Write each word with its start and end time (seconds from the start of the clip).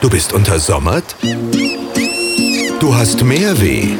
Du 0.00 0.10
bist 0.10 0.32
untersommert? 0.32 1.16
Du 2.80 2.94
hast 2.94 3.24
Mehrweh? 3.24 3.96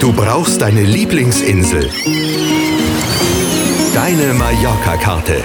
Du 0.00 0.12
brauchst 0.12 0.60
deine 0.60 0.82
Lieblingsinsel? 0.82 1.88
Deine 3.94 4.34
Mallorca-Karte. 4.34 5.42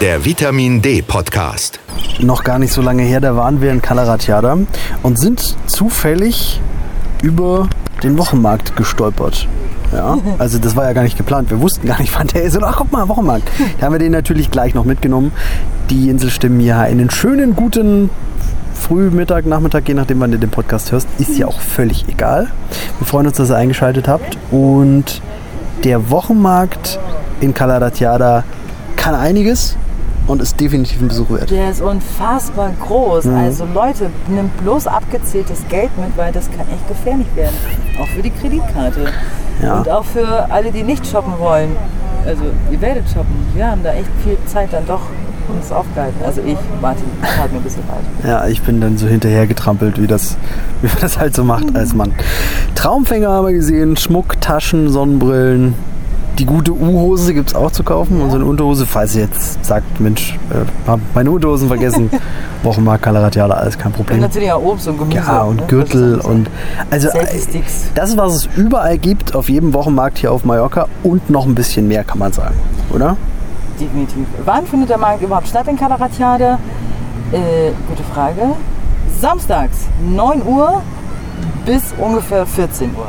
Der 0.00 0.24
Vitamin 0.24 0.80
D-Podcast. 0.80 1.80
Noch 2.20 2.44
gar 2.44 2.58
nicht 2.58 2.72
so 2.72 2.82
lange 2.82 3.02
her, 3.02 3.20
da 3.20 3.34
waren 3.36 3.60
wir 3.60 3.72
in 3.72 3.82
Calaratiada 3.82 4.58
und 5.02 5.18
sind 5.18 5.56
zufällig 5.66 6.60
über 7.22 7.68
den 8.02 8.18
Wochenmarkt 8.18 8.76
gestolpert. 8.76 9.48
Ja, 9.92 10.18
also 10.38 10.58
das 10.58 10.76
war 10.76 10.84
ja 10.84 10.92
gar 10.92 11.02
nicht 11.02 11.16
geplant. 11.16 11.50
Wir 11.50 11.60
wussten 11.60 11.86
gar 11.86 12.00
nicht, 12.00 12.12
wann 12.18 12.26
der 12.26 12.42
ist. 12.42 12.56
Und 12.56 12.64
ach, 12.64 12.76
guck 12.76 12.92
mal, 12.92 13.08
Wochenmarkt. 13.08 13.48
Da 13.78 13.86
haben 13.86 13.92
wir 13.92 13.98
den 13.98 14.12
natürlich 14.12 14.50
gleich 14.50 14.74
noch 14.74 14.84
mitgenommen. 14.84 15.32
Die 15.90 16.08
Inselstimmen 16.10 16.60
ja 16.60 16.80
einen 16.80 17.10
schönen, 17.10 17.56
guten 17.56 18.10
Früh, 18.74 19.10
Mittag, 19.10 19.44
Nachmittag, 19.44 19.88
je 19.88 19.94
nachdem, 19.94 20.20
wann 20.20 20.30
du 20.30 20.38
den 20.38 20.50
Podcast 20.50 20.92
hörst, 20.92 21.08
ist 21.18 21.36
ja 21.36 21.46
auch 21.46 21.60
völlig 21.60 22.06
egal. 22.08 22.48
Wir 22.98 23.06
freuen 23.06 23.26
uns, 23.26 23.36
dass 23.36 23.50
ihr 23.50 23.56
eingeschaltet 23.56 24.08
habt. 24.08 24.38
Und 24.50 25.20
der 25.84 26.10
Wochenmarkt 26.10 26.98
in 27.40 27.54
Calaratiada 27.54 28.44
kann 28.96 29.14
einiges 29.14 29.76
und 30.28 30.42
ist 30.42 30.60
definitiv 30.60 31.00
ein 31.00 31.08
Besuch 31.08 31.30
wert. 31.30 31.50
Der 31.50 31.70
ist 31.70 31.82
unfassbar 31.82 32.70
groß. 32.80 33.24
Mhm. 33.24 33.34
Also 33.34 33.66
Leute, 33.74 34.10
nimmt 34.28 34.56
bloß 34.58 34.86
abgezähltes 34.86 35.64
Geld 35.68 35.90
mit, 35.98 36.16
weil 36.16 36.32
das 36.32 36.48
kann 36.50 36.66
echt 36.68 36.86
gefährlich 36.86 37.26
werden. 37.34 37.56
Auch 38.00 38.06
für 38.08 38.22
die 38.22 38.30
Kreditkarte. 38.30 39.06
Ja. 39.62 39.78
Und 39.78 39.90
auch 39.90 40.04
für 40.04 40.50
alle, 40.50 40.70
die 40.70 40.84
nicht 40.84 41.06
shoppen 41.06 41.32
wollen. 41.38 41.74
Also 42.24 42.44
ihr 42.70 42.80
werdet 42.80 43.08
shoppen. 43.08 43.34
Wir 43.54 43.70
haben 43.70 43.82
da 43.82 43.92
echt 43.94 44.10
viel 44.22 44.36
Zeit 44.46 44.72
dann 44.72 44.86
doch 44.86 45.00
uns 45.48 45.72
aufgehalten. 45.72 46.22
Also 46.24 46.42
ich, 46.42 46.58
Martin, 46.82 47.06
tat 47.22 47.50
mir 47.50 47.58
ein 47.58 47.64
bisschen 47.64 47.82
leid. 47.88 48.30
Ja, 48.30 48.46
ich 48.48 48.60
bin 48.62 48.82
dann 48.82 48.98
so 48.98 49.06
hinterher 49.06 49.46
getrampelt, 49.46 50.00
wie, 50.00 50.06
das, 50.06 50.36
wie 50.82 50.88
man 50.88 50.98
das 51.00 51.18
halt 51.18 51.34
so 51.34 51.42
macht 51.42 51.74
als 51.74 51.94
Mann. 51.94 52.12
Traumfänger 52.74 53.30
haben 53.30 53.46
wir 53.46 53.54
gesehen, 53.54 53.96
Schmuck, 53.96 54.40
Taschen, 54.42 54.90
Sonnenbrillen. 54.90 55.74
Die 56.38 56.46
gute 56.46 56.72
U-Hose 56.72 57.34
gibt 57.34 57.48
es 57.50 57.54
auch 57.56 57.72
zu 57.72 57.82
kaufen. 57.82 58.20
Und 58.20 58.30
so 58.30 58.36
eine 58.36 58.44
Unterhose, 58.44 58.86
falls 58.86 59.16
ihr 59.16 59.22
jetzt 59.22 59.64
sagt, 59.64 60.00
Mensch, 60.00 60.38
äh, 60.50 60.88
hab 60.88 61.00
meine 61.12 61.32
Unterhosen 61.32 61.66
vergessen. 61.66 62.10
Wochenmarkt, 62.62 63.02
Calaratiada, 63.02 63.54
alles 63.54 63.76
kein 63.76 63.88
Und 63.88 63.96
Problem. 63.96 64.20
natürlich 64.20 64.52
auch 64.52 64.62
Obst 64.62 64.86
und 64.86 64.98
Gemüse. 64.98 65.18
Ja, 65.18 65.42
und 65.42 65.56
ne? 65.56 65.66
Gürtel 65.66 66.16
Das 66.16 66.24
ist 66.24 66.30
und 66.30 66.50
also 66.90 67.08
äh, 67.08 67.26
das, 67.94 68.16
was 68.16 68.34
es 68.34 68.48
überall 68.56 68.98
gibt, 68.98 69.34
auf 69.34 69.48
jedem 69.48 69.74
Wochenmarkt 69.74 70.18
hier 70.18 70.30
auf 70.30 70.44
Mallorca 70.44 70.86
und 71.02 71.28
noch 71.28 71.44
ein 71.46 71.54
bisschen 71.54 71.88
mehr, 71.88 72.04
kann 72.04 72.18
man 72.18 72.32
sagen, 72.32 72.54
oder? 72.92 73.16
Definitiv. 73.80 74.26
Wann 74.44 74.66
findet 74.66 74.90
der 74.90 74.98
Markt 74.98 75.22
überhaupt 75.22 75.48
statt 75.48 75.66
in 75.68 75.76
Calaratiada? 75.76 76.58
Äh, 77.32 77.72
gute 77.88 78.02
Frage. 78.12 78.54
Samstags 79.20 79.86
9 80.08 80.42
Uhr 80.46 80.82
bis 81.66 81.82
ungefähr 81.98 82.46
14 82.46 82.90
Uhr. 82.94 83.08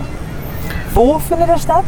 Wo 0.94 1.20
findet 1.20 1.50
er 1.50 1.60
statt? 1.60 1.86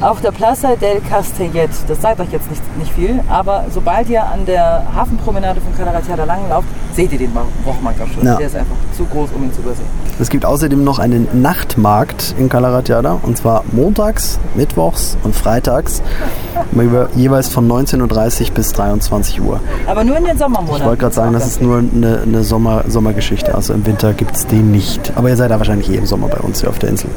Auf 0.00 0.20
der 0.20 0.32
Plaza 0.32 0.76
del 0.76 1.00
Castellet. 1.00 1.70
Das 1.88 2.02
sagt 2.02 2.20
euch 2.20 2.32
jetzt 2.32 2.50
nicht, 2.50 2.62
nicht 2.78 2.92
viel, 2.92 3.20
aber 3.28 3.64
sobald 3.72 4.08
ihr 4.08 4.24
an 4.24 4.44
der 4.44 4.82
Hafenpromenade 4.94 5.60
von 5.60 5.74
Calaratiada 5.76 6.24
langlauft, 6.24 6.66
seht 6.94 7.12
ihr 7.12 7.18
den 7.18 7.32
Wochenmarkt 7.64 8.02
auch 8.02 8.08
schon. 8.08 8.24
Ja. 8.24 8.36
Der 8.36 8.46
ist 8.46 8.56
einfach 8.56 8.76
zu 8.96 9.04
groß, 9.04 9.30
um 9.34 9.44
ihn 9.44 9.52
zu 9.52 9.60
übersehen. 9.60 9.86
Es 10.20 10.28
gibt 10.28 10.44
außerdem 10.44 10.82
noch 10.84 10.98
einen 10.98 11.42
Nachtmarkt 11.42 12.34
in 12.38 12.48
Calaratiada 12.48 13.18
und 13.22 13.36
zwar 13.36 13.64
montags, 13.72 14.38
mittwochs 14.54 15.16
und 15.22 15.34
freitags 15.34 16.02
jeweils 17.14 17.48
von 17.48 17.68
19.30 17.70 18.48
Uhr 18.48 18.54
bis 18.54 18.72
23 18.72 19.40
Uhr. 19.40 19.60
Aber 19.86 20.04
nur 20.04 20.16
in 20.16 20.24
den 20.24 20.38
Sommermonaten. 20.38 20.76
Ich 20.76 20.84
wollte 20.84 21.00
gerade 21.00 21.14
sagen, 21.14 21.32
das 21.32 21.46
ist 21.46 21.62
nur 21.62 21.78
eine, 21.78 22.20
eine 22.22 22.42
Sommer, 22.44 22.84
Sommergeschichte, 22.88 23.54
also 23.54 23.72
im 23.72 23.86
Winter 23.86 24.12
gibt 24.12 24.36
es 24.36 24.46
den 24.46 24.70
nicht. 24.70 25.12
Aber 25.16 25.28
ihr 25.28 25.36
seid 25.36 25.50
ja 25.50 25.58
wahrscheinlich 25.58 25.90
eh 25.90 25.96
im 25.96 26.06
Sommer 26.06 26.28
bei 26.28 26.38
uns 26.38 26.60
hier 26.60 26.70
auf 26.70 26.78
der 26.78 26.90
Insel. 26.90 27.10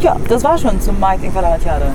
Ja, 0.00 0.16
das 0.28 0.42
war 0.44 0.56
schon 0.56 0.80
zum 0.80 0.98
Markt 0.98 1.22
in 1.22 1.32
Calaratiada. 1.32 1.92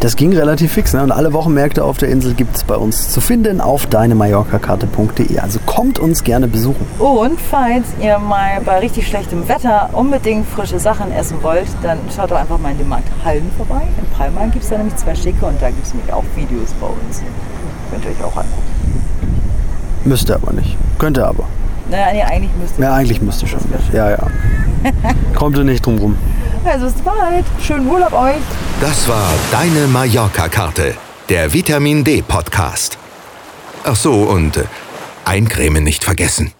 Das 0.00 0.14
ging 0.14 0.32
relativ 0.36 0.72
fix 0.72 0.92
ne? 0.92 1.02
und 1.02 1.10
alle 1.10 1.32
Wochenmärkte 1.32 1.82
auf 1.82 1.96
der 1.96 2.10
Insel 2.10 2.34
gibt 2.34 2.56
es 2.56 2.62
bei 2.62 2.76
uns 2.76 3.10
zu 3.10 3.20
finden 3.20 3.60
auf 3.60 3.86
deinemallorcakarte.de. 3.86 5.38
Also 5.40 5.58
kommt 5.66 5.98
uns 5.98 6.22
gerne 6.22 6.46
besuchen. 6.46 6.86
Und 6.98 7.40
falls 7.40 7.86
ihr 8.00 8.18
mal 8.18 8.60
bei 8.64 8.78
richtig 8.78 9.08
schlechtem 9.08 9.48
Wetter 9.48 9.90
unbedingt 9.94 10.46
frische 10.46 10.78
Sachen 10.78 11.10
essen 11.10 11.42
wollt, 11.42 11.66
dann 11.82 11.98
schaut 12.14 12.30
doch 12.30 12.36
einfach 12.36 12.58
mal 12.58 12.72
in 12.72 12.78
den 12.78 12.88
Markt 12.88 13.08
Hallen 13.24 13.50
vorbei. 13.56 13.82
In 13.98 14.06
Palma 14.16 14.44
gibt 14.46 14.62
es 14.62 14.70
da 14.70 14.76
nämlich 14.76 14.94
zwei 14.96 15.14
schicke 15.14 15.46
und 15.46 15.60
da 15.60 15.68
gibt 15.70 15.84
es 15.84 15.94
nämlich 15.94 16.12
auch 16.12 16.24
Videos 16.36 16.74
bei 16.80 16.86
uns. 16.86 17.22
Könnt 17.90 18.04
ihr 18.04 18.10
euch 18.10 18.22
auch 18.22 18.36
angucken. 18.36 19.02
Müsste 20.04 20.34
aber 20.34 20.52
nicht. 20.52 20.76
Könnte 20.98 21.26
aber. 21.26 21.44
Naja, 21.90 22.06
nee, 22.12 22.22
eigentlich 22.22 22.52
müsst 22.60 22.78
ihr. 22.78 22.84
Ja, 22.84 22.94
eigentlich 22.94 23.22
müsste 23.22 23.46
schon. 23.46 23.60
Schön. 23.60 23.96
Ja, 23.96 24.10
ja. 24.10 24.18
Kommt 25.34 25.56
ihr 25.56 25.64
nicht 25.64 25.84
drum 25.84 25.98
rum. 25.98 26.16
Also 26.64 26.86
bis 26.86 27.02
bald. 27.02 27.44
Schönen 27.62 27.88
Urlaub 27.88 28.12
euch. 28.12 28.36
Das 28.80 29.08
war 29.08 29.30
Deine 29.50 29.86
Mallorca-Karte. 29.86 30.94
Der 31.28 31.52
Vitamin 31.52 32.04
D-Podcast. 32.04 32.98
Ach 33.84 33.96
so, 33.96 34.22
und 34.22 34.56
äh, 34.56 34.64
eincremen 35.24 35.84
nicht 35.84 36.04
vergessen. 36.04 36.52